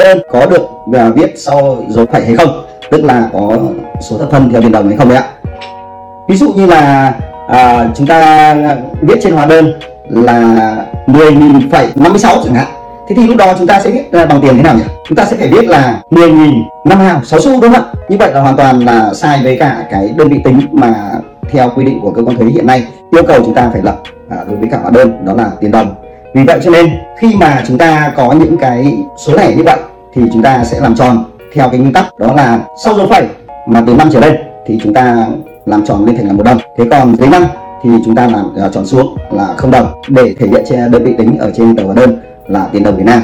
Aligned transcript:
đơn 0.00 0.18
có 0.32 0.46
được 0.46 0.62
uh, 0.62 1.16
viết 1.16 1.32
sau 1.36 1.84
dấu 1.88 2.06
phẩy 2.12 2.24
hay 2.24 2.36
không 2.36 2.64
tức 2.90 3.04
là 3.04 3.28
có 3.32 3.58
số 4.00 4.18
thập 4.18 4.30
phân 4.30 4.50
theo 4.52 4.62
tiền 4.62 4.72
đồng 4.72 4.88
hay 4.88 4.96
không 4.96 5.08
đấy 5.08 5.18
ạ. 5.18 5.24
Ví 6.28 6.36
dụ 6.36 6.52
như 6.52 6.66
là 6.66 7.14
à, 7.48 7.88
chúng 7.94 8.06
ta 8.06 8.54
viết 9.00 9.18
trên 9.22 9.32
hóa 9.32 9.46
đơn 9.46 9.72
là 10.08 10.76
10 11.06 11.32
nghìn 11.32 11.70
phẩy 11.70 11.86
56 11.94 12.36
chẳng 12.44 12.54
hạn. 12.54 12.66
Thế 13.08 13.16
thì 13.16 13.26
lúc 13.26 13.36
đó 13.36 13.54
chúng 13.58 13.66
ta 13.66 13.80
sẽ 13.80 13.90
viết 13.90 14.12
à, 14.12 14.26
bằng 14.26 14.40
tiền 14.40 14.56
thế 14.56 14.62
nào 14.62 14.74
nhỉ? 14.74 14.82
Chúng 15.08 15.16
ta 15.16 15.24
sẽ 15.24 15.36
phải 15.36 15.48
viết 15.48 15.68
là 15.68 16.00
10.000 16.10 16.62
năm 16.84 16.98
hào 16.98 17.24
6 17.24 17.40
xu 17.40 17.50
đúng 17.50 17.72
không 17.72 17.72
ạ? 17.72 17.82
Như 18.08 18.16
vậy 18.16 18.32
là 18.32 18.40
hoàn 18.40 18.56
toàn 18.56 18.84
là 18.84 19.14
sai 19.14 19.40
với 19.42 19.56
cả 19.58 19.86
cái 19.90 20.14
đơn 20.16 20.28
vị 20.28 20.40
tính 20.44 20.60
mà 20.72 20.94
theo 21.50 21.70
quy 21.76 21.84
định 21.84 22.00
của 22.02 22.10
cơ 22.10 22.22
quan 22.22 22.36
thuế 22.36 22.46
hiện 22.46 22.66
nay 22.66 22.84
yêu 23.10 23.22
cầu 23.28 23.40
chúng 23.44 23.54
ta 23.54 23.70
phải 23.72 23.82
lập 23.82 23.96
à, 24.30 24.36
đối 24.48 24.56
với 24.56 24.68
cả 24.72 24.78
hóa 24.82 24.90
đơn 24.94 25.24
đó 25.24 25.32
là 25.36 25.50
tiền 25.60 25.70
đồng. 25.70 25.94
Vì 26.34 26.42
vậy 26.46 26.60
cho 26.64 26.70
nên 26.70 26.90
khi 27.18 27.34
mà 27.40 27.62
chúng 27.68 27.78
ta 27.78 28.12
có 28.16 28.32
những 28.32 28.56
cái 28.56 28.94
số 29.16 29.32
lẻ 29.36 29.54
như 29.56 29.62
vậy 29.62 29.76
thì 30.14 30.22
chúng 30.32 30.42
ta 30.42 30.64
sẽ 30.64 30.80
làm 30.80 30.94
tròn 30.94 31.24
theo 31.54 31.68
cái 31.68 31.80
nguyên 31.80 31.92
tắc, 31.92 32.18
đó 32.18 32.32
là 32.32 32.60
sau 32.84 32.94
dấu 32.94 33.06
phẩy 33.06 33.26
mà 33.66 33.82
từ 33.86 33.94
năm 33.94 34.08
trở 34.12 34.20
lên 34.20 34.36
thì 34.66 34.78
chúng 34.82 34.94
ta 34.94 35.26
làm 35.66 35.86
tròn 35.86 36.06
lên 36.06 36.16
thành 36.16 36.26
là 36.26 36.32
một 36.32 36.42
đồng. 36.42 36.58
Thế 36.78 36.84
còn 36.90 37.16
dưới 37.16 37.28
năm 37.28 37.44
thì 37.82 37.90
chúng 38.04 38.14
ta 38.14 38.26
làm 38.26 38.54
à, 38.60 38.68
tròn 38.72 38.86
xuống 38.86 39.16
là 39.30 39.54
không 39.56 39.70
đồng, 39.70 39.86
để 40.08 40.34
thể 40.38 40.46
hiện 40.46 40.90
đơn 40.90 41.04
vị 41.04 41.14
tính 41.18 41.38
ở 41.38 41.50
trên 41.50 41.76
tờ 41.76 41.84
hóa 41.84 41.94
đơn 41.94 42.16
là 42.48 42.68
tiền 42.72 42.82
đồng 42.82 42.96
Việt 42.96 43.06
Nam. 43.06 43.22